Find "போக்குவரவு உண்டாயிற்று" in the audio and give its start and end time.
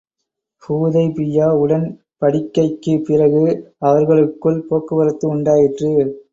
4.67-5.93